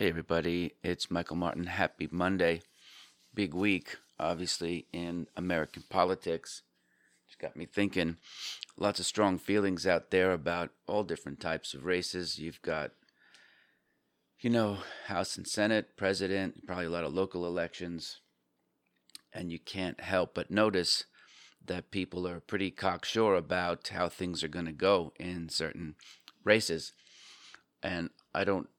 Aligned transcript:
Hey, 0.00 0.08
everybody, 0.08 0.76
it's 0.82 1.10
Michael 1.10 1.36
Martin. 1.36 1.64
Happy 1.64 2.08
Monday. 2.10 2.62
Big 3.34 3.52
week, 3.52 3.98
obviously, 4.18 4.86
in 4.94 5.26
American 5.36 5.84
politics. 5.90 6.62
It's 7.26 7.36
got 7.36 7.54
me 7.54 7.66
thinking. 7.66 8.16
Lots 8.78 8.98
of 8.98 9.04
strong 9.04 9.36
feelings 9.36 9.86
out 9.86 10.10
there 10.10 10.32
about 10.32 10.70
all 10.86 11.04
different 11.04 11.38
types 11.38 11.74
of 11.74 11.84
races. 11.84 12.38
You've 12.38 12.62
got, 12.62 12.92
you 14.40 14.48
know, 14.48 14.78
House 15.08 15.36
and 15.36 15.46
Senate, 15.46 15.98
president, 15.98 16.66
probably 16.66 16.86
a 16.86 16.90
lot 16.90 17.04
of 17.04 17.12
local 17.12 17.44
elections. 17.44 18.20
And 19.34 19.52
you 19.52 19.58
can't 19.58 20.00
help 20.00 20.34
but 20.34 20.50
notice 20.50 21.04
that 21.62 21.90
people 21.90 22.26
are 22.26 22.40
pretty 22.40 22.70
cocksure 22.70 23.34
about 23.34 23.88
how 23.88 24.08
things 24.08 24.42
are 24.42 24.48
going 24.48 24.64
to 24.64 24.72
go 24.72 25.12
in 25.20 25.50
certain 25.50 25.96
races. 26.42 26.94
And 27.82 28.08
I 28.34 28.44
don't 28.44 28.70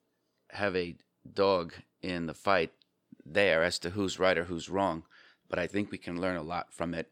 have 0.53 0.75
a 0.75 0.95
dog 1.29 1.73
in 2.01 2.25
the 2.25 2.33
fight 2.33 2.71
there 3.25 3.63
as 3.63 3.79
to 3.79 3.91
who's 3.91 4.19
right 4.19 4.37
or 4.37 4.45
who's 4.45 4.69
wrong, 4.69 5.03
but 5.49 5.59
I 5.59 5.67
think 5.67 5.91
we 5.91 5.97
can 5.97 6.19
learn 6.19 6.37
a 6.37 6.43
lot 6.43 6.73
from 6.73 6.93
it 6.93 7.11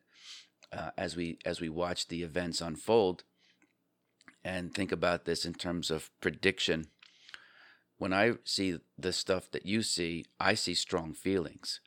uh, 0.71 0.91
as 0.97 1.15
we 1.15 1.39
as 1.45 1.59
we 1.61 1.70
watch 1.70 2.07
the 2.07 2.23
events 2.23 2.61
unfold 2.61 3.23
and 4.43 4.73
think 4.73 4.91
about 4.91 5.25
this 5.25 5.45
in 5.45 5.53
terms 5.53 5.91
of 5.91 6.09
prediction. 6.21 6.87
When 7.98 8.13
I 8.13 8.34
see 8.45 8.77
the 8.98 9.11
stuff 9.11 9.51
that 9.51 9.65
you 9.65 9.84
see, 9.84 10.26
I 10.39 10.53
see 10.53 10.73
strong 10.73 11.13
feelings. 11.13 11.81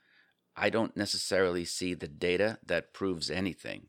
I 0.54 0.68
don't 0.68 0.96
necessarily 0.96 1.64
see 1.64 1.94
the 1.94 2.08
data 2.08 2.58
that 2.66 2.92
proves 2.92 3.30
anything. 3.30 3.86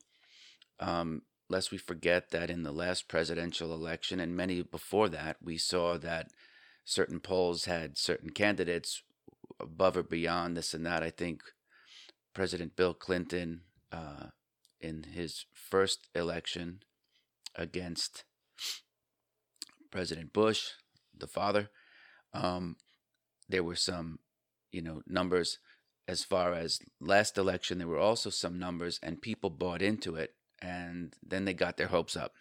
Um, 0.79 1.23
lest 1.49 1.71
we 1.71 1.77
forget 1.77 2.31
that 2.31 2.49
in 2.49 2.63
the 2.63 2.71
last 2.71 3.09
presidential 3.09 3.73
election 3.73 4.21
and 4.21 4.35
many 4.35 4.61
before 4.61 5.09
that, 5.09 5.37
we 5.43 5.57
saw 5.57 5.97
that 5.97 6.29
certain 6.85 7.19
polls 7.19 7.65
had 7.65 7.97
certain 7.97 8.29
candidates 8.29 9.03
above 9.59 9.97
or 9.97 10.03
beyond 10.03 10.57
this 10.57 10.73
and 10.73 10.85
that. 10.85 11.03
I 11.03 11.09
think 11.09 11.41
President 12.33 12.75
Bill 12.75 12.93
Clinton, 12.93 13.61
uh, 13.91 14.27
in 14.81 15.03
his 15.03 15.45
first 15.53 16.09
election 16.13 16.81
against 17.55 18.25
President 19.91 20.33
Bush, 20.33 20.71
the 21.17 21.27
father, 21.27 21.69
um, 22.33 22.75
there 23.47 23.63
were 23.63 23.75
some, 23.75 24.19
you 24.71 24.81
know, 24.81 25.01
numbers 25.07 25.59
as 26.07 26.23
far 26.23 26.53
as 26.53 26.79
last 26.99 27.37
election. 27.37 27.77
There 27.77 27.87
were 27.87 27.99
also 27.99 28.29
some 28.29 28.59
numbers, 28.59 28.99
and 29.01 29.21
people 29.21 29.49
bought 29.49 29.81
into 29.81 30.15
it, 30.15 30.33
and 30.61 31.15
then 31.25 31.45
they 31.45 31.53
got 31.53 31.77
their 31.77 31.87
hopes 31.87 32.17
up 32.17 32.33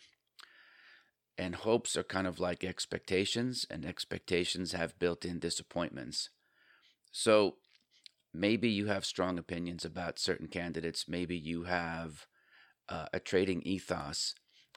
and 1.38 1.54
hopes 1.54 1.96
are 1.96 2.02
kind 2.02 2.26
of 2.26 2.38
like 2.38 2.64
expectations, 2.64 3.66
and 3.70 3.84
expectations 3.84 4.72
have 4.72 4.98
built 4.98 5.24
in 5.24 5.38
disappointments. 5.38 6.30
So 7.10 7.56
maybe 8.32 8.68
you 8.68 8.86
have 8.86 9.04
strong 9.04 9.38
opinions 9.38 9.84
about 9.84 10.18
certain 10.18 10.48
candidates. 10.48 11.06
Maybe 11.08 11.36
you 11.36 11.64
have 11.64 12.26
uh, 12.88 13.06
a 13.12 13.20
trading 13.20 13.62
ethos 13.62 14.34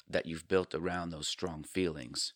that 0.07 0.25
you've 0.25 0.47
built 0.47 0.75
around 0.75 1.09
those 1.09 1.27
strong 1.27 1.63
feelings, 1.63 2.33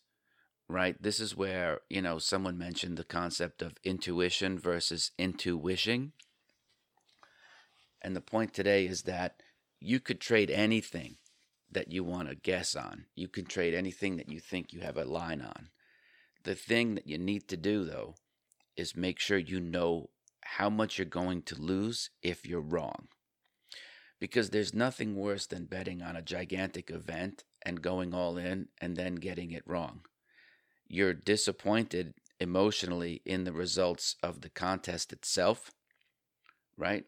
right? 0.68 1.00
This 1.00 1.20
is 1.20 1.36
where, 1.36 1.80
you 1.88 2.02
know, 2.02 2.18
someone 2.18 2.58
mentioned 2.58 2.96
the 2.96 3.04
concept 3.04 3.62
of 3.62 3.74
intuition 3.84 4.58
versus 4.58 5.12
intuition. 5.18 6.12
And 8.02 8.16
the 8.16 8.20
point 8.20 8.54
today 8.54 8.86
is 8.86 9.02
that 9.02 9.42
you 9.78 10.00
could 10.00 10.20
trade 10.20 10.50
anything 10.50 11.16
that 11.72 11.92
you 11.92 12.04
want 12.04 12.28
to 12.28 12.34
guess 12.34 12.74
on. 12.74 13.06
You 13.14 13.28
can 13.28 13.44
trade 13.44 13.74
anything 13.74 14.16
that 14.16 14.30
you 14.30 14.40
think 14.40 14.72
you 14.72 14.80
have 14.80 14.96
a 14.96 15.04
line 15.04 15.40
on. 15.40 15.70
The 16.44 16.54
thing 16.54 16.94
that 16.94 17.06
you 17.06 17.18
need 17.18 17.48
to 17.48 17.56
do, 17.56 17.84
though, 17.84 18.14
is 18.76 18.96
make 18.96 19.18
sure 19.18 19.38
you 19.38 19.60
know 19.60 20.10
how 20.42 20.70
much 20.70 20.98
you're 20.98 21.04
going 21.04 21.42
to 21.42 21.60
lose 21.60 22.10
if 22.22 22.46
you're 22.46 22.60
wrong. 22.60 23.08
Because 24.18 24.50
there's 24.50 24.74
nothing 24.74 25.16
worse 25.16 25.46
than 25.46 25.64
betting 25.64 26.02
on 26.02 26.16
a 26.16 26.22
gigantic 26.22 26.90
event 26.90 27.44
and 27.62 27.82
going 27.82 28.14
all 28.14 28.36
in 28.36 28.68
and 28.80 28.96
then 28.96 29.14
getting 29.14 29.50
it 29.50 29.62
wrong. 29.66 30.00
You're 30.88 31.14
disappointed 31.14 32.14
emotionally 32.38 33.22
in 33.24 33.44
the 33.44 33.52
results 33.52 34.16
of 34.22 34.40
the 34.40 34.50
contest 34.50 35.12
itself, 35.12 35.70
right? 36.76 37.04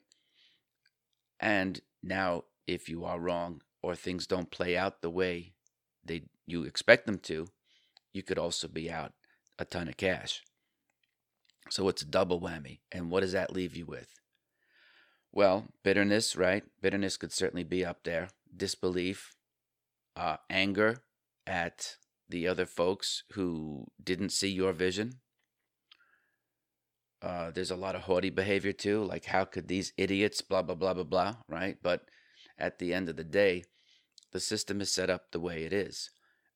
And 1.41 1.81
now, 2.03 2.45
if 2.67 2.89
you 2.89 3.05
are 3.05 3.19
wrong, 3.19 3.63
or 3.83 3.95
things 3.95 4.27
don't 4.27 4.51
play 4.51 4.77
out 4.77 5.03
the 5.03 5.11
way 5.11 5.55
they 6.05 6.23
you 6.47 6.65
expect 6.65 7.07
them 7.07 7.19
to, 7.19 7.47
you 8.13 8.23
could 8.23 8.39
also 8.39 8.69
be 8.69 8.91
out 8.91 9.13
a 9.59 9.65
ton 9.65 9.89
of 9.89 9.97
cash. 9.97 10.43
So 11.71 11.89
it's 11.89 12.03
a 12.03 12.07
double 12.07 12.41
whammy. 12.41 12.81
And 12.91 13.11
what 13.11 13.21
does 13.21 13.33
that 13.33 13.53
leave 13.53 13.77
you 13.77 13.87
with? 13.87 14.09
Well, 15.31 15.69
bitterness, 15.83 16.37
right? 16.37 16.65
Bitterness 16.81 17.17
could 17.17 17.33
certainly 17.33 17.65
be 17.65 17.85
up 17.85 18.05
there. 18.05 18.29
Disbelief, 18.55 19.35
uh, 20.17 20.37
anger 20.51 20.99
at 21.47 21.97
the 22.29 22.47
other 22.47 22.67
folks 22.67 23.25
who 23.33 23.87
didn't 24.03 24.33
see 24.33 24.49
your 24.49 24.73
vision. 24.73 25.21
Uh, 27.23 27.51
there's 27.53 27.71
a 27.71 27.77
lot 27.77 27.95
of 27.95 28.03
haughty 28.03 28.31
behavior 28.31 28.73
too, 28.73 29.05
like 29.05 29.27
how 29.27 29.45
could 29.45 29.69
these 29.69 29.93
idiots, 29.97 30.41
blah, 30.41 30.61
blah, 30.61 30.75
blah, 30.75 30.93
blah, 30.93 31.05
blah, 31.05 31.37
right? 31.49 31.77
But 31.81 32.03
at 32.59 32.79
the 32.79 32.93
end 32.95 33.09
of 33.09 33.17
the 33.17 33.25
day, 33.25 33.65
the 34.33 34.41
system 34.41 34.81
is 34.81 34.93
set 34.93 35.11
up 35.11 35.31
the 35.31 35.41
way 35.41 35.65
it 35.65 35.73
is. 35.73 36.11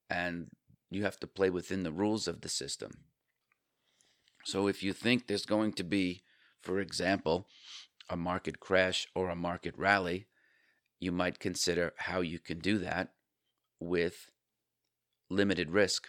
And 0.08 0.48
you 0.90 1.04
have 1.04 1.18
to 1.20 1.26
play 1.26 1.50
within 1.50 1.82
the 1.82 1.92
rules 1.92 2.28
of 2.28 2.40
the 2.40 2.48
system. 2.48 2.92
So 4.44 4.68
if 4.68 4.82
you 4.82 4.92
think 4.92 5.26
there's 5.26 5.46
going 5.46 5.72
to 5.74 5.84
be, 5.84 6.22
for 6.62 6.78
example, 6.78 7.48
a 8.08 8.16
market 8.16 8.60
crash 8.60 9.08
or 9.14 9.28
a 9.28 9.36
market 9.36 9.74
rally, 9.76 10.28
you 11.00 11.12
might 11.12 11.40
consider 11.40 11.92
how 11.98 12.20
you 12.20 12.38
can 12.38 12.60
do 12.60 12.78
that 12.78 13.10
with 13.80 14.30
limited 15.28 15.70
risk 15.70 16.08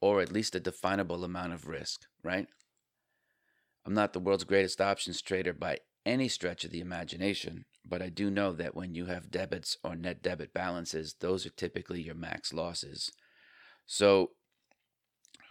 or 0.00 0.20
at 0.20 0.32
least 0.32 0.54
a 0.54 0.60
definable 0.60 1.24
amount 1.24 1.52
of 1.52 1.66
risk, 1.66 2.02
right? 2.22 2.46
I'm 3.84 3.94
not 3.94 4.12
the 4.12 4.20
world's 4.20 4.44
greatest 4.44 4.80
options 4.80 5.22
trader 5.22 5.52
by 5.52 5.78
any 6.04 6.28
stretch 6.28 6.64
of 6.64 6.70
the 6.70 6.80
imagination, 6.80 7.64
but 7.88 8.02
I 8.02 8.08
do 8.08 8.30
know 8.30 8.52
that 8.52 8.74
when 8.74 8.94
you 8.94 9.06
have 9.06 9.30
debits 9.30 9.76
or 9.84 9.94
net 9.94 10.22
debit 10.22 10.52
balances, 10.52 11.14
those 11.20 11.46
are 11.46 11.50
typically 11.50 12.02
your 12.02 12.14
max 12.14 12.52
losses. 12.52 13.12
So 13.86 14.30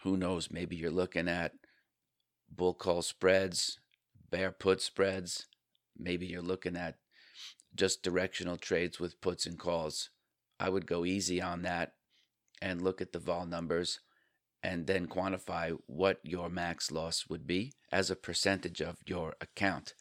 who 0.03 0.17
knows? 0.17 0.51
Maybe 0.51 0.75
you're 0.75 0.91
looking 0.91 1.27
at 1.27 1.53
bull 2.53 2.73
call 2.73 3.01
spreads, 3.01 3.79
bear 4.29 4.51
put 4.51 4.81
spreads. 4.81 5.47
Maybe 5.97 6.25
you're 6.25 6.41
looking 6.41 6.75
at 6.75 6.95
just 7.73 8.03
directional 8.03 8.57
trades 8.57 8.99
with 8.99 9.21
puts 9.21 9.45
and 9.45 9.57
calls. 9.57 10.09
I 10.59 10.69
would 10.69 10.87
go 10.87 11.05
easy 11.05 11.41
on 11.41 11.61
that 11.63 11.93
and 12.61 12.81
look 12.81 13.01
at 13.01 13.11
the 13.11 13.19
vol 13.19 13.45
numbers 13.45 13.99
and 14.63 14.87
then 14.87 15.07
quantify 15.07 15.77
what 15.85 16.19
your 16.23 16.49
max 16.49 16.91
loss 16.91 17.25
would 17.29 17.45
be 17.45 17.73
as 17.91 18.09
a 18.09 18.15
percentage 18.15 18.81
of 18.81 18.97
your 19.05 19.35
account. 19.39 19.93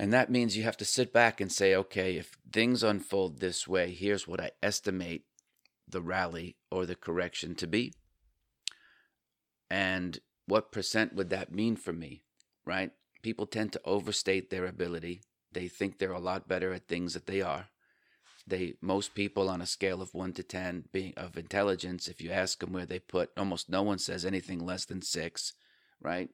And 0.00 0.14
that 0.14 0.30
means 0.30 0.56
you 0.56 0.62
have 0.62 0.78
to 0.78 0.86
sit 0.86 1.12
back 1.12 1.42
and 1.42 1.52
say, 1.52 1.74
okay, 1.74 2.16
if 2.16 2.38
things 2.50 2.82
unfold 2.82 3.38
this 3.38 3.68
way, 3.68 3.92
here's 3.92 4.26
what 4.26 4.40
I 4.40 4.52
estimate 4.62 5.26
the 5.86 6.00
rally 6.00 6.56
or 6.70 6.86
the 6.86 6.94
correction 6.94 7.54
to 7.56 7.66
be. 7.66 7.92
And 9.70 10.18
what 10.46 10.72
percent 10.72 11.14
would 11.14 11.28
that 11.28 11.52
mean 11.52 11.76
for 11.76 11.92
me, 11.92 12.22
right? 12.64 12.92
People 13.20 13.44
tend 13.44 13.74
to 13.74 13.80
overstate 13.84 14.48
their 14.48 14.64
ability. 14.64 15.20
They 15.52 15.68
think 15.68 15.98
they're 15.98 16.12
a 16.12 16.18
lot 16.18 16.48
better 16.48 16.72
at 16.72 16.88
things 16.88 17.12
that 17.12 17.26
they 17.26 17.42
are. 17.42 17.68
They 18.46 18.76
most 18.80 19.14
people 19.14 19.50
on 19.50 19.60
a 19.60 19.66
scale 19.66 20.00
of 20.00 20.14
1 20.14 20.32
to 20.32 20.42
10 20.42 20.84
being 20.94 21.12
of 21.18 21.36
intelligence, 21.36 22.08
if 22.08 22.22
you 22.22 22.30
ask 22.30 22.60
them 22.60 22.72
where 22.72 22.86
they 22.86 23.00
put, 23.00 23.32
almost 23.36 23.68
no 23.68 23.82
one 23.82 23.98
says 23.98 24.24
anything 24.24 24.64
less 24.64 24.86
than 24.86 25.02
6, 25.02 25.52
right? 26.00 26.30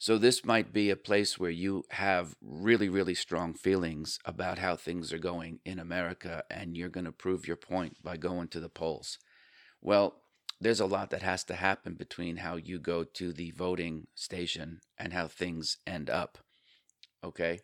So 0.00 0.16
this 0.16 0.46
might 0.46 0.72
be 0.72 0.88
a 0.88 0.96
place 0.96 1.38
where 1.38 1.50
you 1.50 1.84
have 1.90 2.34
really, 2.40 2.88
really 2.88 3.14
strong 3.14 3.52
feelings 3.52 4.18
about 4.24 4.56
how 4.56 4.74
things 4.74 5.12
are 5.12 5.18
going 5.18 5.60
in 5.66 5.78
America, 5.78 6.42
and 6.50 6.74
you're 6.74 6.88
going 6.88 7.04
to 7.04 7.12
prove 7.12 7.46
your 7.46 7.58
point 7.58 8.02
by 8.02 8.16
going 8.16 8.48
to 8.48 8.60
the 8.60 8.70
polls. 8.70 9.18
Well, 9.82 10.22
there's 10.58 10.80
a 10.80 10.86
lot 10.86 11.10
that 11.10 11.20
has 11.20 11.44
to 11.44 11.54
happen 11.54 11.96
between 11.96 12.38
how 12.38 12.56
you 12.56 12.78
go 12.78 13.04
to 13.04 13.30
the 13.34 13.50
voting 13.50 14.06
station 14.14 14.80
and 14.96 15.12
how 15.12 15.28
things 15.28 15.76
end 15.86 16.08
up. 16.08 16.38
Okay? 17.22 17.60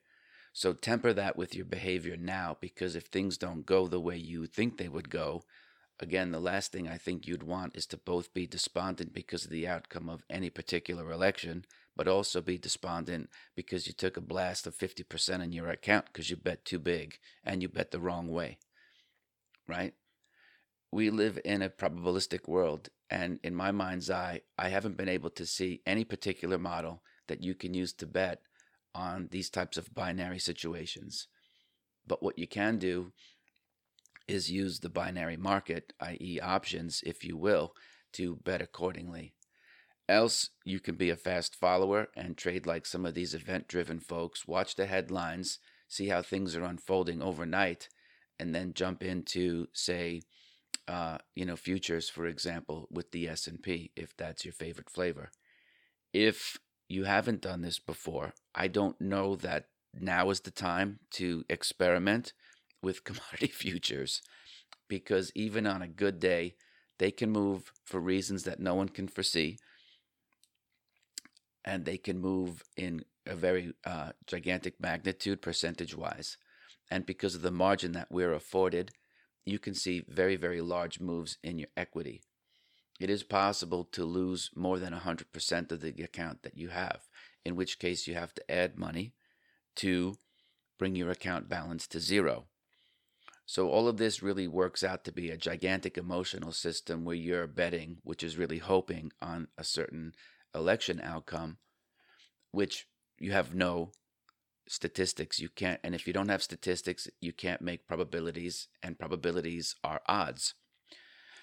So 0.53 0.75
temper 0.75 1.15
that 1.15 1.39
with 1.39 1.55
your 1.55 1.65
behavior 1.65 2.19
now 2.19 2.59
because 2.61 2.97
if 2.97 3.05
things 3.05 3.39
don't 3.39 3.65
go 3.65 3.87
the 3.87 3.99
way 3.99 4.19
you 4.19 4.45
think 4.45 4.77
they 4.77 4.89
would 4.91 5.09
go, 5.09 5.45
again, 6.01 6.33
the 6.33 6.41
last 6.41 6.73
thing 6.73 6.89
I 6.89 6.99
think 6.99 7.27
you'd 7.27 7.43
want 7.43 7.77
is 7.77 7.87
to 7.87 7.97
both 7.97 8.33
be 8.35 8.47
despondent 8.47 9.13
because 9.13 9.45
of 9.45 9.51
the 9.51 9.67
outcome 9.67 10.09
of 10.09 10.25
any 10.31 10.51
particular 10.51 11.11
election 11.11 11.65
but 11.97 12.07
also 12.07 12.43
be 12.43 12.59
despondent 12.59 13.31
because 13.55 13.87
you 13.87 13.93
took 13.95 14.19
a 14.19 14.21
blast 14.21 14.67
of 14.67 14.77
50% 14.77 15.43
in 15.43 15.53
your 15.53 15.71
account 15.71 16.05
because 16.07 16.29
you 16.29 16.37
bet 16.37 16.63
too 16.63 16.79
big 16.79 17.17
and 17.43 17.63
you 17.63 17.71
bet 17.71 17.91
the 17.91 17.99
wrong 17.99 18.29
way. 18.29 18.59
Right? 19.67 19.95
we 20.97 21.11
live 21.11 21.39
in 21.45 21.63
a 21.63 21.69
probabilistic 21.69 22.49
world. 22.49 22.89
And 23.11 23.39
in 23.43 23.55
my 23.55 23.71
mind's 23.71 24.11
eye, 24.11 24.41
I 24.59 24.69
haven't 24.69 24.97
been 24.97 25.09
able 25.09 25.31
to 25.31 25.45
see 25.45 25.83
any 25.87 26.05
particular 26.05 26.59
model 26.59 27.03
that 27.29 27.43
you 27.43 27.55
can 27.55 27.75
use 27.75 27.93
to 27.95 28.07
bet 28.07 28.41
on 28.95 29.29
these 29.31 29.51
types 29.51 29.77
of 29.77 29.95
binary 29.95 30.39
situations. 30.39 31.29
But 32.07 32.23
what 32.23 32.39
you 32.39 32.47
can 32.47 32.79
do 32.79 33.13
is 34.29 34.51
use 34.51 34.81
the 34.81 34.89
binary 34.89 35.37
market, 35.37 35.93
i.e., 36.01 36.41
options, 36.41 37.03
if 37.05 37.25
you 37.25 37.37
will, 37.37 37.75
to 38.13 38.37
bet 38.37 38.61
accordingly. 38.61 39.35
Else, 40.09 40.51
you 40.65 40.79
can 40.79 40.95
be 40.95 41.11
a 41.11 41.17
fast 41.17 41.57
follower 41.57 42.09
and 42.17 42.37
trade 42.37 42.67
like 42.67 42.87
some 42.87 43.05
of 43.05 43.15
these 43.15 43.35
event 43.35 43.67
driven 43.67 43.99
folks, 43.99 44.47
watch 44.47 44.77
the 44.77 44.87
headlines, 44.87 45.59
see 45.89 46.09
how 46.09 46.23
things 46.23 46.55
are 46.55 46.65
unfolding 46.65 47.23
overnight, 47.23 47.89
and 48.39 48.55
then 48.55 48.73
jump 48.75 49.03
into, 49.03 49.67
say, 49.73 50.23
uh, 50.87 51.19
you 51.35 51.45
know, 51.45 51.57
futures, 51.57 52.09
for 52.09 52.27
example, 52.27 52.87
with 52.91 53.11
the 53.11 53.29
S&P, 53.29 53.91
if 53.97 54.17
that's 54.17 54.45
your 54.45 54.53
favorite 54.53 54.91
flavor. 54.91 55.31
If 56.13 56.59
you 56.89 57.05
haven't 57.05 57.41
done 57.41 57.63
this 57.63 57.81
before, 57.81 58.35
I 58.55 58.69
don't 58.69 59.01
know 59.01 59.35
that 59.37 59.67
now 59.93 60.31
is 60.31 60.41
the 60.41 60.51
time 60.51 61.01
to 61.13 61.45
experiment 61.49 62.33
with 62.87 63.05
commodity 63.09 63.49
futures 63.49 64.23
because 64.89 65.33
even 65.35 65.67
on 65.67 65.83
a 65.83 65.89
good 65.89 66.21
day, 66.21 66.55
they 66.99 67.11
can 67.11 67.31
move 67.31 67.73
for 67.85 68.01
reasons 68.01 68.45
that 68.45 68.61
no 68.61 68.75
one 68.75 68.89
can 68.89 69.09
foresee. 69.09 69.59
And 71.65 71.85
they 71.85 71.99
can 71.99 72.21
move 72.21 72.63
in 72.77 73.05
a 73.27 73.35
very 73.35 73.73
uh, 73.85 74.13
gigantic 74.29 74.81
magnitude 74.81 75.43
percentage 75.43 75.97
wise. 75.97 76.37
And 76.89 77.05
because 77.05 77.35
of 77.35 77.43
the 77.43 77.51
margin 77.51 77.91
that 77.93 78.07
we're 78.09 78.33
afforded, 78.33 78.93
you 79.45 79.59
can 79.59 79.75
see 79.75 80.05
very, 80.09 80.37
very 80.37 80.61
large 80.61 81.01
moves 81.01 81.39
in 81.43 81.59
your 81.59 81.69
equity. 81.77 82.23
It 83.01 83.11
is 83.11 83.25
possible 83.25 83.83
to 83.93 84.05
lose 84.05 84.51
more 84.55 84.79
than 84.79 84.95
100% 84.95 85.73
of 85.73 85.81
the 85.81 86.03
account 86.05 86.45
that 86.45 86.57
you 86.57 86.69
have, 86.69 87.01
in 87.45 87.57
which 87.57 87.81
case 87.81 88.07
you 88.07 88.15
have 88.15 88.33
to 88.35 88.51
add 88.51 88.79
money 88.79 89.13
to 89.77 90.15
bring 90.79 90.95
your 90.95 91.11
account 91.11 91.49
balance 91.49 91.89
to 91.89 91.99
zero. 91.99 92.47
So 93.49 93.71
all 93.71 93.87
of 93.87 93.97
this 93.97 94.25
really 94.25 94.49
works 94.49 94.83
out 94.83 95.05
to 95.05 95.13
be 95.13 95.31
a 95.31 95.37
gigantic 95.37 95.97
emotional 95.97 96.51
system 96.51 97.05
where 97.05 97.15
you're 97.15 97.47
betting, 97.47 97.99
which 98.03 98.25
is 98.25 98.37
really 98.37 98.59
hoping 98.59 99.13
on 99.23 99.47
a 99.57 99.63
certain 99.63 100.15
election 100.53 101.01
outcome, 101.01 101.59
which 102.51 102.89
you 103.21 103.31
have 103.31 103.55
no 103.55 103.93
statistics. 104.67 105.39
You 105.39 105.49
can't, 105.49 105.81
and 105.85 105.95
if 105.95 106.09
you 106.09 106.13
don't 106.13 106.29
have 106.29 106.43
statistics, 106.43 107.07
you 107.21 107.33
can't 107.33 107.63
make 107.63 107.87
probabilities, 107.87 108.67
and 108.83 108.99
probabilities 108.99 109.77
are 109.85 110.03
odds. 110.07 110.55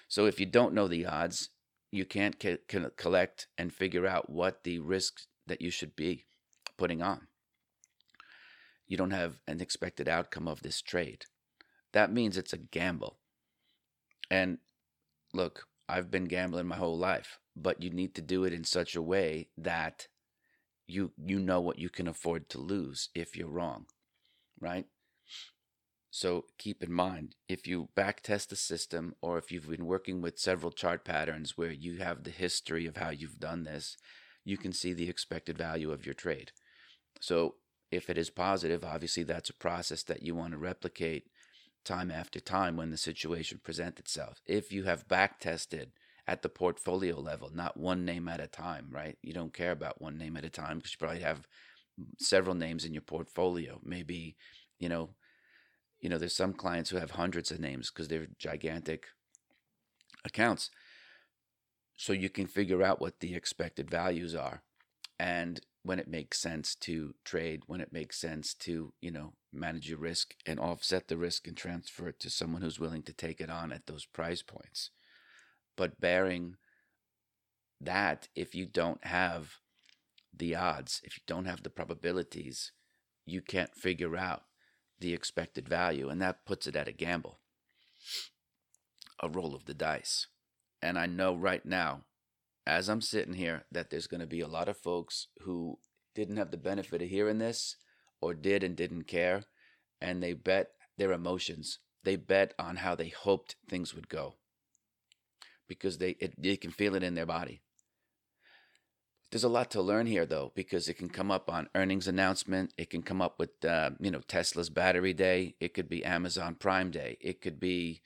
So 0.06 0.26
if 0.26 0.38
you 0.38 0.44
don't 0.44 0.74
know 0.74 0.88
the 0.88 1.06
odds, 1.06 1.48
you 1.90 2.04
can't 2.04 2.38
co- 2.38 2.90
collect 2.98 3.46
and 3.56 3.72
figure 3.72 4.06
out 4.06 4.28
what 4.28 4.64
the 4.64 4.78
risk 4.78 5.22
that 5.46 5.62
you 5.62 5.70
should 5.70 5.96
be 5.96 6.26
putting 6.76 7.00
on. 7.00 7.28
You 8.86 8.98
don't 8.98 9.12
have 9.12 9.38
an 9.48 9.62
expected 9.62 10.06
outcome 10.06 10.46
of 10.46 10.60
this 10.60 10.82
trade 10.82 11.24
that 11.94 12.12
means 12.12 12.36
it's 12.36 12.52
a 12.52 12.58
gamble. 12.58 13.16
And 14.30 14.58
look, 15.32 15.66
I've 15.88 16.10
been 16.10 16.24
gambling 16.24 16.66
my 16.66 16.76
whole 16.76 16.98
life, 16.98 17.38
but 17.56 17.82
you 17.82 17.90
need 17.90 18.14
to 18.16 18.22
do 18.22 18.44
it 18.44 18.52
in 18.52 18.64
such 18.64 18.96
a 18.96 19.02
way 19.02 19.48
that 19.56 20.08
you 20.86 21.12
you 21.16 21.38
know 21.38 21.60
what 21.60 21.78
you 21.78 21.88
can 21.88 22.06
afford 22.06 22.50
to 22.50 22.58
lose 22.58 23.08
if 23.14 23.36
you're 23.36 23.48
wrong, 23.48 23.86
right? 24.60 24.86
So 26.10 26.44
keep 26.58 26.82
in 26.82 26.92
mind 26.92 27.36
if 27.48 27.66
you 27.66 27.88
backtest 27.96 28.48
the 28.48 28.56
system 28.56 29.14
or 29.20 29.38
if 29.38 29.50
you've 29.50 29.70
been 29.70 29.86
working 29.86 30.20
with 30.20 30.38
several 30.38 30.72
chart 30.72 31.04
patterns 31.04 31.56
where 31.56 31.72
you 31.72 31.98
have 31.98 32.24
the 32.24 32.30
history 32.30 32.86
of 32.86 32.96
how 32.96 33.10
you've 33.10 33.40
done 33.40 33.64
this, 33.64 33.96
you 34.44 34.56
can 34.56 34.72
see 34.72 34.92
the 34.92 35.08
expected 35.08 35.56
value 35.56 35.90
of 35.90 36.04
your 36.04 36.14
trade. 36.14 36.52
So 37.20 37.54
if 37.90 38.10
it 38.10 38.18
is 38.18 38.30
positive, 38.30 38.84
obviously 38.84 39.22
that's 39.22 39.50
a 39.50 39.54
process 39.54 40.02
that 40.04 40.22
you 40.22 40.34
want 40.34 40.52
to 40.52 40.58
replicate 40.58 41.24
time 41.84 42.10
after 42.10 42.40
time 42.40 42.76
when 42.76 42.90
the 42.90 42.96
situation 42.96 43.60
presents 43.62 44.00
itself. 44.00 44.40
If 44.46 44.72
you 44.72 44.84
have 44.84 45.08
back 45.08 45.40
tested 45.40 45.92
at 46.26 46.42
the 46.42 46.48
portfolio 46.48 47.20
level, 47.20 47.50
not 47.52 47.76
one 47.76 48.04
name 48.04 48.28
at 48.28 48.40
a 48.40 48.46
time, 48.46 48.88
right? 48.90 49.18
You 49.22 49.32
don't 49.32 49.52
care 49.52 49.72
about 49.72 50.00
one 50.00 50.18
name 50.18 50.36
at 50.36 50.44
a 50.44 50.50
time 50.50 50.78
because 50.78 50.92
you 50.92 50.98
probably 50.98 51.20
have 51.20 51.46
several 52.18 52.54
names 52.54 52.84
in 52.84 52.94
your 52.94 53.02
portfolio. 53.02 53.80
Maybe, 53.84 54.36
you 54.78 54.88
know, 54.88 55.10
you 56.00 56.08
know, 56.08 56.18
there's 56.18 56.36
some 56.36 56.52
clients 56.52 56.90
who 56.90 56.98
have 56.98 57.12
hundreds 57.12 57.50
of 57.50 57.60
names 57.60 57.90
because 57.90 58.08
they're 58.08 58.28
gigantic 58.38 59.06
accounts. 60.24 60.70
So 61.96 62.12
you 62.12 62.28
can 62.28 62.46
figure 62.46 62.82
out 62.82 63.00
what 63.00 63.20
the 63.20 63.34
expected 63.34 63.90
values 63.90 64.34
are. 64.34 64.62
And 65.18 65.60
when 65.84 65.98
it 65.98 66.08
makes 66.08 66.40
sense 66.40 66.74
to 66.74 67.14
trade, 67.24 67.62
when 67.66 67.82
it 67.82 67.92
makes 67.92 68.18
sense 68.18 68.54
to, 68.54 68.94
you 69.02 69.10
know, 69.10 69.34
manage 69.52 69.88
your 69.88 69.98
risk 69.98 70.34
and 70.46 70.58
offset 70.58 71.08
the 71.08 71.16
risk 71.18 71.46
and 71.46 71.56
transfer 71.56 72.08
it 72.08 72.18
to 72.18 72.30
someone 72.30 72.62
who's 72.62 72.80
willing 72.80 73.02
to 73.02 73.12
take 73.12 73.38
it 73.38 73.50
on 73.50 73.70
at 73.70 73.86
those 73.86 74.06
price 74.06 74.40
points. 74.40 74.90
But 75.76 76.00
bearing 76.00 76.56
that, 77.80 78.28
if 78.34 78.54
you 78.54 78.64
don't 78.64 79.04
have 79.04 79.56
the 80.34 80.54
odds, 80.54 81.02
if 81.04 81.18
you 81.18 81.22
don't 81.26 81.44
have 81.44 81.62
the 81.62 81.70
probabilities, 81.70 82.72
you 83.26 83.42
can't 83.42 83.74
figure 83.74 84.16
out 84.16 84.44
the 85.00 85.12
expected 85.12 85.68
value. 85.68 86.08
And 86.08 86.20
that 86.22 86.46
puts 86.46 86.66
it 86.66 86.76
at 86.76 86.88
a 86.88 86.92
gamble, 86.92 87.40
a 89.20 89.28
roll 89.28 89.54
of 89.54 89.66
the 89.66 89.74
dice. 89.74 90.28
And 90.80 90.98
I 90.98 91.04
know 91.04 91.36
right 91.36 91.64
now 91.64 92.04
as 92.66 92.88
I'm 92.88 93.00
sitting 93.00 93.34
here 93.34 93.64
that 93.72 93.90
there's 93.90 94.06
going 94.06 94.20
to 94.20 94.26
be 94.26 94.40
a 94.40 94.48
lot 94.48 94.68
of 94.68 94.78
folks 94.78 95.28
who 95.42 95.78
didn't 96.14 96.36
have 96.36 96.50
the 96.50 96.56
benefit 96.56 97.02
of 97.02 97.08
hearing 97.08 97.38
this 97.38 97.76
or 98.20 98.34
did 98.34 98.62
and 98.62 98.76
didn't 98.76 99.04
care 99.04 99.44
and 100.00 100.22
they 100.22 100.32
bet 100.32 100.68
their 100.96 101.12
emotions. 101.12 101.78
They 102.04 102.16
bet 102.16 102.54
on 102.58 102.76
how 102.76 102.94
they 102.94 103.08
hoped 103.08 103.56
things 103.68 103.94
would 103.94 104.08
go 104.08 104.34
because 105.68 105.98
they 105.98 106.10
it, 106.20 106.34
they 106.40 106.56
can 106.56 106.70
feel 106.70 106.94
it 106.94 107.02
in 107.02 107.14
their 107.14 107.26
body. 107.26 107.62
There's 109.30 109.44
a 109.44 109.48
lot 109.48 109.70
to 109.72 109.82
learn 109.82 110.06
here 110.06 110.26
though 110.26 110.52
because 110.54 110.88
it 110.88 110.94
can 110.94 111.08
come 111.08 111.30
up 111.30 111.50
on 111.50 111.68
earnings 111.74 112.06
announcement, 112.06 112.72
it 112.78 112.90
can 112.90 113.02
come 113.02 113.20
up 113.20 113.38
with 113.38 113.64
uh, 113.64 113.90
you 113.98 114.10
know 114.10 114.20
Tesla's 114.20 114.70
battery 114.70 115.12
day, 115.14 115.56
it 115.60 115.74
could 115.74 115.88
be 115.88 116.04
Amazon 116.04 116.54
Prime 116.54 116.90
Day, 116.90 117.16
it 117.20 117.40
could 117.40 117.58
be 117.58 118.02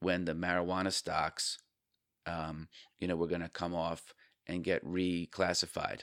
when 0.00 0.24
the 0.24 0.34
marijuana 0.34 0.92
stocks 0.92 1.58
um, 2.26 2.68
you 2.98 3.06
know, 3.06 3.16
we're 3.16 3.26
going 3.26 3.40
to 3.40 3.48
come 3.48 3.74
off 3.74 4.14
and 4.46 4.64
get 4.64 4.84
reclassified 4.84 6.02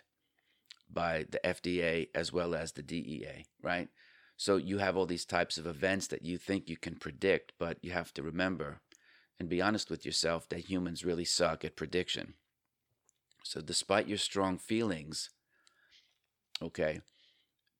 by 0.91 1.25
the 1.29 1.39
FDA 1.43 2.07
as 2.13 2.31
well 2.31 2.53
as 2.53 2.73
the 2.73 2.83
DEA, 2.83 3.45
right? 3.61 3.89
So 4.37 4.57
you 4.57 4.79
have 4.79 4.97
all 4.97 5.05
these 5.05 5.25
types 5.25 5.57
of 5.57 5.67
events 5.67 6.07
that 6.07 6.23
you 6.23 6.37
think 6.37 6.69
you 6.69 6.77
can 6.77 6.95
predict, 6.95 7.53
but 7.59 7.77
you 7.81 7.91
have 7.91 8.13
to 8.15 8.23
remember 8.23 8.81
and 9.39 9.49
be 9.49 9.61
honest 9.61 9.89
with 9.89 10.05
yourself 10.05 10.47
that 10.49 10.69
humans 10.69 11.03
really 11.03 11.25
suck 11.25 11.65
at 11.65 11.75
prediction. 11.75 12.35
So 13.43 13.61
despite 13.61 14.07
your 14.07 14.17
strong 14.17 14.57
feelings, 14.57 15.29
okay, 16.61 17.01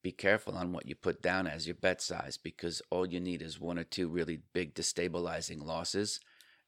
be 0.02 0.12
careful 0.12 0.58
on 0.58 0.74
what 0.74 0.86
you 0.86 0.96
put 0.96 1.22
down 1.22 1.48
as 1.48 1.66
your 1.66 1.76
bet 1.76 2.02
size 2.02 2.38
because 2.38 2.82
all 2.90 3.06
you 3.06 3.20
need 3.20 3.42
is 3.42 3.60
one 3.60 3.80
or 3.80 3.86
two 3.86 4.10
really 4.10 4.42
big 4.54 4.76
destabilizing 4.76 5.64
losses 5.64 6.20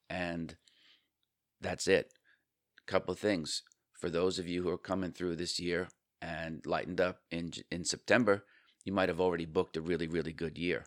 and 0.10 0.56
that's 1.66 1.88
it. 1.88 2.12
A 2.88 2.92
couple 2.92 3.12
of 3.12 3.20
things 3.20 3.64
for 3.94 4.10
those 4.10 4.38
of 4.38 4.48
you 4.48 4.62
who 4.62 4.70
are 4.70 4.78
coming 4.78 5.12
through 5.12 5.36
this 5.36 5.60
year 5.60 5.88
and 6.22 6.66
lightened 6.66 7.02
up 7.02 7.22
in 7.32 7.52
in 7.72 7.84
September, 7.84 8.46
you 8.84 8.94
might 8.94 9.10
have 9.10 9.20
already 9.20 9.46
booked 9.46 9.78
a 9.78 9.82
really 9.82 10.08
really 10.08 10.34
good 10.34 10.58
year. 10.58 10.86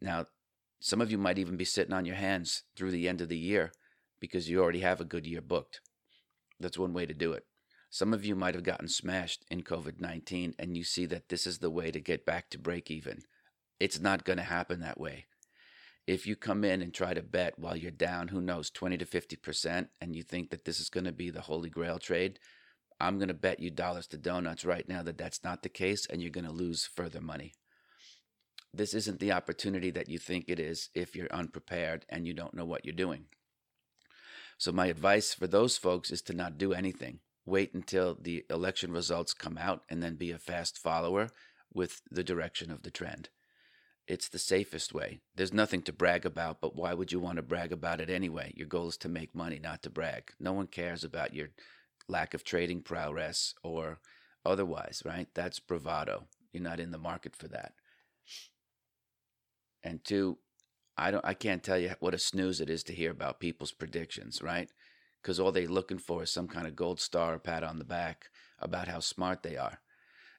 Now, 0.00 0.26
some 0.80 1.00
of 1.00 1.10
you 1.10 1.18
might 1.18 1.38
even 1.38 1.56
be 1.56 1.64
sitting 1.64 1.94
on 1.94 2.04
your 2.04 2.16
hands 2.16 2.64
through 2.74 2.90
the 2.90 3.08
end 3.08 3.20
of 3.20 3.28
the 3.28 3.38
year 3.38 3.72
because 4.20 4.48
you 4.48 4.60
already 4.60 4.80
have 4.80 5.00
a 5.00 5.04
good 5.04 5.26
year 5.26 5.40
booked. 5.40 5.80
That's 6.58 6.78
one 6.78 6.92
way 6.92 7.06
to 7.06 7.14
do 7.14 7.32
it. 7.32 7.44
Some 7.90 8.12
of 8.12 8.24
you 8.24 8.34
might 8.34 8.54
have 8.54 8.64
gotten 8.64 8.88
smashed 8.88 9.44
in 9.50 9.62
COVID 9.62 10.00
19 10.00 10.54
and 10.58 10.76
you 10.76 10.84
see 10.84 11.06
that 11.06 11.28
this 11.28 11.46
is 11.46 11.58
the 11.58 11.70
way 11.70 11.90
to 11.90 12.00
get 12.00 12.26
back 12.26 12.50
to 12.50 12.58
break 12.58 12.90
even. 12.90 13.20
It's 13.78 14.00
not 14.00 14.24
going 14.24 14.38
to 14.38 14.42
happen 14.42 14.80
that 14.80 14.98
way 14.98 15.26
if 16.06 16.26
you 16.26 16.36
come 16.36 16.64
in 16.64 16.82
and 16.82 16.94
try 16.94 17.14
to 17.14 17.22
bet 17.22 17.58
while 17.58 17.76
you're 17.76 17.90
down, 17.90 18.28
who 18.28 18.40
knows, 18.40 18.70
20 18.70 18.98
to 18.98 19.04
50%, 19.04 19.88
and 20.00 20.14
you 20.14 20.22
think 20.22 20.50
that 20.50 20.64
this 20.64 20.78
is 20.78 20.88
going 20.88 21.04
to 21.04 21.12
be 21.12 21.30
the 21.30 21.42
holy 21.42 21.68
grail 21.68 21.98
trade, 21.98 22.38
I'm 23.00 23.18
going 23.18 23.28
to 23.28 23.34
bet 23.34 23.60
you 23.60 23.70
dollars 23.70 24.06
to 24.08 24.16
donuts 24.16 24.64
right 24.64 24.88
now 24.88 25.02
that 25.02 25.18
that's 25.18 25.42
not 25.42 25.62
the 25.62 25.68
case, 25.68 26.06
and 26.06 26.22
you're 26.22 26.30
going 26.30 26.46
to 26.46 26.52
lose 26.52 26.86
further 26.86 27.20
money. 27.20 27.54
This 28.72 28.94
isn't 28.94 29.20
the 29.20 29.32
opportunity 29.32 29.90
that 29.90 30.08
you 30.08 30.18
think 30.18 30.44
it 30.48 30.60
is 30.60 30.90
if 30.94 31.16
you're 31.16 31.32
unprepared 31.32 32.06
and 32.08 32.26
you 32.26 32.34
don't 32.34 32.54
know 32.54 32.64
what 32.64 32.84
you're 32.84 32.94
doing. 32.94 33.24
So, 34.58 34.72
my 34.72 34.86
advice 34.86 35.34
for 35.34 35.46
those 35.46 35.76
folks 35.76 36.10
is 36.10 36.22
to 36.22 36.34
not 36.34 36.56
do 36.56 36.72
anything. 36.72 37.20
Wait 37.44 37.74
until 37.74 38.16
the 38.20 38.44
election 38.48 38.92
results 38.92 39.34
come 39.34 39.58
out 39.58 39.82
and 39.88 40.02
then 40.02 40.16
be 40.16 40.30
a 40.30 40.38
fast 40.38 40.78
follower 40.78 41.28
with 41.72 42.00
the 42.10 42.24
direction 42.24 42.70
of 42.70 42.82
the 42.82 42.90
trend 42.90 43.28
It's 44.08 44.28
the 44.28 44.38
safest 44.38 44.94
way. 44.94 45.20
There's 45.34 45.52
nothing 45.52 45.82
to 45.82 45.92
brag 45.92 46.24
about, 46.24 46.60
but 46.60 46.76
why 46.76 46.94
would 46.94 47.10
you 47.10 47.18
want 47.18 47.36
to 47.36 47.42
brag 47.42 47.72
about 47.72 48.00
it 48.00 48.08
anyway? 48.08 48.52
Your 48.56 48.68
goal 48.68 48.88
is 48.88 48.96
to 48.98 49.08
make 49.08 49.34
money, 49.34 49.58
not 49.58 49.82
to 49.82 49.90
brag. 49.90 50.32
No 50.38 50.52
one 50.52 50.68
cares 50.68 51.02
about 51.02 51.34
your 51.34 51.48
lack 52.08 52.32
of 52.32 52.44
trading 52.44 52.82
prowess 52.82 53.54
or 53.64 53.98
otherwise, 54.44 55.02
right? 55.04 55.26
That's 55.34 55.58
bravado. 55.58 56.28
You're 56.52 56.62
not 56.62 56.78
in 56.78 56.92
the 56.92 56.98
market 56.98 57.34
for 57.34 57.48
that. 57.48 57.72
And 59.82 60.04
two, 60.04 60.38
I 60.96 61.10
don't 61.10 61.24
I 61.24 61.34
can't 61.34 61.62
tell 61.62 61.78
you 61.78 61.94
what 62.00 62.14
a 62.14 62.18
snooze 62.18 62.60
it 62.60 62.70
is 62.70 62.82
to 62.84 62.94
hear 62.94 63.10
about 63.10 63.40
people's 63.40 63.72
predictions, 63.72 64.40
right? 64.40 64.70
Because 65.20 65.40
all 65.40 65.52
they're 65.52 65.68
looking 65.68 65.98
for 65.98 66.22
is 66.22 66.30
some 66.30 66.48
kind 66.48 66.66
of 66.66 66.76
gold 66.76 67.00
star 67.00 67.34
or 67.34 67.38
pat 67.38 67.64
on 67.64 67.78
the 67.78 67.84
back 67.84 68.30
about 68.60 68.88
how 68.88 69.00
smart 69.00 69.42
they 69.42 69.56
are. 69.56 69.80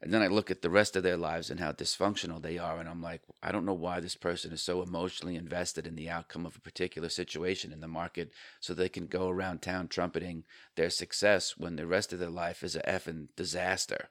And 0.01 0.13
then 0.13 0.22
I 0.22 0.27
look 0.27 0.51
at 0.51 0.62
the 0.62 0.70
rest 0.70 0.96
of 0.96 1.04
their 1.04 1.18
lives 1.18 1.50
and 1.50 1.60
how 1.60 1.72
dysfunctional 1.72 2.42
they 2.42 2.58
are, 2.58 2.80
and 2.80 2.88
I'm 2.88 3.01
like, 3.01 3.22
I 3.42 3.51
don't 3.51 3.66
know 3.66 3.74
why 3.74 4.00
this 4.00 4.16
person 4.16 4.51
is 4.51 4.62
so 4.62 4.84
emotionally 4.84 5.36
invested 5.36 5.88
in 5.88 5.96
the 5.96 6.10
outcome 6.10 6.46
of 6.46 6.56
a 6.56 6.62
particular 6.62 7.10
situation 7.10 7.74
in 7.74 7.82
the 7.82 7.88
market 7.88 8.32
so 8.60 8.74
they 8.74 8.89
can 8.89 9.08
go 9.08 9.27
around 9.27 9.62
town 9.62 9.88
trumpeting 9.88 10.44
their 10.75 10.92
success 10.92 11.58
when 11.58 11.75
the 11.75 11.88
rest 11.88 12.13
of 12.13 12.20
their 12.20 12.30
life 12.30 12.63
is 12.63 12.75
a 12.75 12.82
effing 12.82 13.30
disaster. 13.36 14.10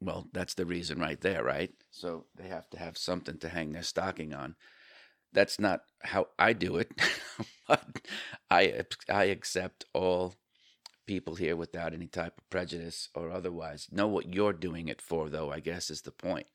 Well, 0.00 0.28
that's 0.32 0.54
the 0.54 0.64
reason 0.66 1.00
right 1.00 1.20
there, 1.20 1.42
right? 1.42 1.72
So 1.90 2.26
they 2.34 2.48
have 2.48 2.70
to 2.70 2.78
have 2.78 2.96
something 2.96 3.38
to 3.38 3.48
hang 3.48 3.72
their 3.72 3.82
stocking 3.82 4.32
on. 4.32 4.54
That's 5.32 5.58
not 5.58 5.82
how 6.02 6.28
I 6.38 6.52
do 6.54 6.76
it, 6.76 6.92
but 7.68 8.00
I 8.50 8.84
I 9.08 9.24
accept 9.24 9.84
all 9.92 10.34
people 11.08 11.34
here 11.34 11.56
without 11.56 11.94
any 11.94 12.06
type 12.06 12.38
of 12.38 12.48
prejudice 12.50 13.08
or 13.14 13.30
otherwise. 13.30 13.88
Know 13.90 14.06
what 14.06 14.32
you're 14.32 14.52
doing 14.52 14.86
it 14.88 15.00
for, 15.00 15.28
though, 15.30 15.50
I 15.50 15.58
guess 15.58 15.90
is 15.90 16.02
the 16.02 16.12
point. 16.12 16.46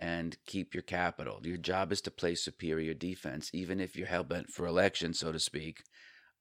And 0.00 0.36
keep 0.46 0.74
your 0.74 0.82
capital. 0.82 1.40
Your 1.44 1.58
job 1.58 1.92
is 1.92 2.00
to 2.00 2.10
play 2.10 2.34
superior 2.34 2.94
defense, 2.94 3.50
even 3.52 3.78
if 3.78 3.94
you're 3.94 4.08
hell 4.08 4.24
bent 4.24 4.48
for 4.48 4.66
election, 4.66 5.12
so 5.14 5.30
to 5.30 5.38
speak, 5.38 5.84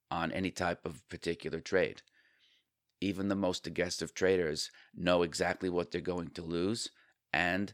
on 0.10 0.32
any 0.32 0.50
type 0.50 0.86
of 0.86 1.08
particular 1.10 1.60
trade. 1.60 2.02
Even 3.02 3.28
the 3.28 3.36
most 3.36 3.68
aggressive 3.68 4.14
traders 4.14 4.72
know 4.96 5.22
exactly 5.22 5.70
what 5.70 5.92
they're 5.92 6.02
going 6.02 6.30
to 6.30 6.42
lose, 6.42 6.90
and 7.34 7.74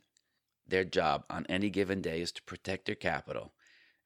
their 0.67 0.83
job 0.83 1.23
on 1.29 1.45
any 1.47 1.69
given 1.69 2.01
day 2.01 2.21
is 2.21 2.31
to 2.31 2.43
protect 2.43 2.87
their 2.87 2.95
capital 2.95 3.53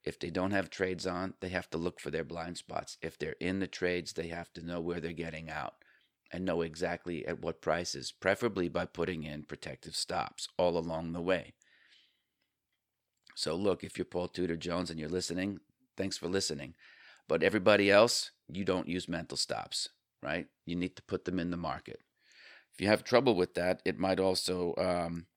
if 0.04 0.20
they 0.20 0.30
don't 0.30 0.52
have 0.52 0.70
trades 0.70 1.06
on, 1.06 1.36
they 1.42 1.50
have 1.50 1.70
to 1.70 1.78
look 1.78 2.00
for 2.00 2.10
their 2.10 2.24
blind 2.24 2.58
spots. 2.58 2.98
If 3.02 3.18
they're 3.18 3.36
in 3.40 3.60
the 3.60 3.68
trades, 3.68 4.14
they 4.14 4.30
have 4.30 4.52
to 4.54 4.66
know 4.66 4.82
where 4.82 5.00
they're 5.00 5.14
getting 5.14 5.50
out 5.50 5.76
and 6.32 6.44
know 6.46 6.62
exactly 6.62 7.26
at 7.28 7.42
what 7.42 7.62
prices, 7.62 8.12
preferably 8.12 8.68
by 8.68 8.86
putting 8.86 9.24
in 9.24 9.44
protective 9.44 9.96
stops 9.96 10.48
all 10.58 10.78
along 10.78 11.12
the 11.12 11.22
way. 11.22 11.54
So, 13.36 13.56
look, 13.56 13.84
if 13.84 13.98
you're 13.98 14.06
Paul 14.06 14.28
Tudor 14.28 14.56
Jones 14.56 14.90
and 14.90 15.00
you're 15.00 15.10
listening, 15.10 15.60
thanks 15.98 16.18
for 16.18 16.28
listening. 16.28 16.74
But 17.28 17.44
everybody 17.44 17.92
else, 17.92 18.32
you 18.48 18.66
don't 18.66 18.88
use 18.88 19.08
mental 19.08 19.38
stops, 19.38 19.90
right? 20.24 20.48
You 20.66 20.76
need 20.76 20.96
to 20.96 21.04
put 21.04 21.26
them 21.26 21.40
in 21.40 21.52
the 21.52 21.58
market. 21.58 22.00
If 22.74 22.82
you 22.82 22.88
have 22.88 23.04
trouble 23.04 23.36
with 23.36 23.54
that, 23.54 23.82
it 23.86 24.00
might 24.00 24.20
also, 24.20 24.74
um, 24.78 25.28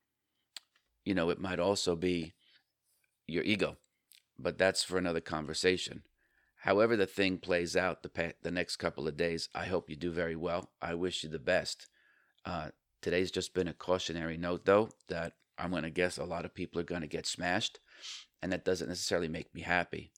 you 1.05 1.15
know, 1.15 1.31
it 1.31 1.41
might 1.41 1.59
also 1.59 1.97
be 1.97 2.33
your 3.27 3.45
ego 3.45 3.77
but 4.39 4.59
that's 4.59 4.83
for 4.83 4.99
another 4.99 5.21
conversation. 5.21 6.03
However, 6.59 6.97
the 6.97 7.07
thing 7.07 7.39
plays 7.39 7.77
out 7.77 8.03
the, 8.03 8.09
pa- 8.09 8.33
the 8.43 8.51
next 8.51 8.77
couple 8.77 9.07
of 9.07 9.17
days, 9.17 9.49
I 9.55 9.67
hope 9.67 9.91
you 9.91 9.97
do 9.97 10.11
very 10.11 10.37
well. 10.37 10.71
I 10.81 10.95
wish 10.95 11.23
you 11.23 11.29
the 11.29 11.39
best. 11.39 11.89
Uh, 12.45 12.71
today's 13.03 13.31
just 13.31 13.53
been 13.53 13.69
a 13.69 13.75
cautionary 13.75 14.39
note, 14.39 14.65
though, 14.65 14.89
that 15.09 15.35
I'm 15.59 15.71
going 15.71 15.83
to 15.83 15.91
guess 15.91 16.17
a 16.17 16.25
lot 16.25 16.45
of 16.45 16.55
people 16.55 16.81
are 16.81 16.85
going 16.85 17.03
to 17.03 17.07
get 17.07 17.27
smashed, 17.27 17.81
and 18.43 18.51
that 18.51 18.65
doesn't 18.65 18.89
necessarily 18.89 19.29
make 19.29 19.55
me 19.55 19.61
happy. 19.61 20.13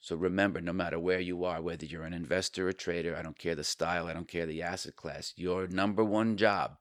So 0.00 0.16
remember, 0.16 0.60
no 0.60 0.72
matter 0.72 0.98
where 0.98 1.20
you 1.20 1.44
are, 1.44 1.60
whether 1.60 1.84
you're 1.84 2.04
an 2.04 2.14
investor 2.14 2.68
or 2.68 2.72
trader, 2.72 3.16
I 3.16 3.22
don't 3.22 3.38
care 3.38 3.54
the 3.54 3.64
style, 3.64 4.06
I 4.06 4.14
don't 4.14 4.28
care 4.28 4.46
the 4.46 4.62
asset 4.62 4.96
class, 4.96 5.34
your 5.36 5.66
number 5.66 6.04
one 6.04 6.36
job 6.36 6.76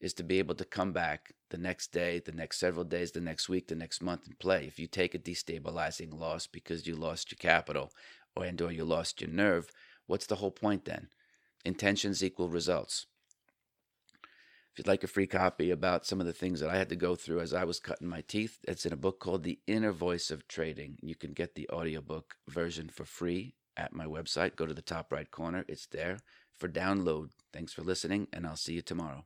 is 0.00 0.14
to 0.14 0.22
be 0.22 0.38
able 0.38 0.54
to 0.56 0.64
come 0.64 0.92
back 0.92 1.34
the 1.50 1.58
next 1.58 1.92
day, 1.92 2.20
the 2.24 2.32
next 2.32 2.58
several 2.58 2.84
days, 2.84 3.12
the 3.12 3.20
next 3.20 3.48
week, 3.48 3.68
the 3.68 3.74
next 3.74 4.02
month 4.02 4.26
and 4.26 4.38
play. 4.38 4.64
If 4.66 4.78
you 4.78 4.86
take 4.86 5.14
a 5.14 5.18
destabilizing 5.18 6.18
loss 6.18 6.46
because 6.46 6.86
you 6.86 6.96
lost 6.96 7.30
your 7.30 7.38
capital 7.38 7.92
or 8.34 8.44
and 8.44 8.60
or 8.62 8.72
you 8.72 8.84
lost 8.84 9.20
your 9.20 9.30
nerve, 9.30 9.70
what's 10.06 10.26
the 10.26 10.36
whole 10.36 10.50
point 10.50 10.84
then? 10.84 11.08
Intentions 11.64 12.24
equal 12.24 12.48
results. 12.48 13.06
If 14.72 14.78
you'd 14.78 14.86
like 14.86 15.02
a 15.02 15.08
free 15.08 15.26
copy 15.26 15.72
about 15.72 16.06
some 16.06 16.20
of 16.20 16.26
the 16.26 16.32
things 16.32 16.60
that 16.60 16.70
I 16.70 16.76
had 16.76 16.88
to 16.90 16.96
go 16.96 17.16
through 17.16 17.40
as 17.40 17.52
I 17.52 17.64
was 17.64 17.80
cutting 17.80 18.08
my 18.08 18.20
teeth, 18.20 18.58
it's 18.68 18.86
in 18.86 18.92
a 18.92 18.96
book 18.96 19.18
called 19.18 19.42
The 19.42 19.58
Inner 19.66 19.90
Voice 19.90 20.30
of 20.30 20.46
Trading. 20.46 20.96
You 21.02 21.16
can 21.16 21.32
get 21.32 21.56
the 21.56 21.68
audiobook 21.70 22.36
version 22.48 22.88
for 22.88 23.04
free 23.04 23.56
at 23.76 23.92
my 23.92 24.04
website. 24.06 24.54
Go 24.54 24.66
to 24.66 24.74
the 24.74 24.80
top 24.80 25.12
right 25.12 25.28
corner, 25.28 25.64
it's 25.66 25.86
there 25.86 26.18
for 26.56 26.68
download. 26.68 27.30
Thanks 27.52 27.72
for 27.72 27.82
listening, 27.82 28.28
and 28.32 28.46
I'll 28.46 28.54
see 28.54 28.74
you 28.74 28.82
tomorrow. 28.82 29.24